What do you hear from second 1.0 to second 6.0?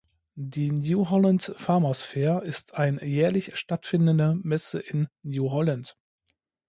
Holland Farmers Fair" ist ein jährlich stattfindende Messe in New Holland.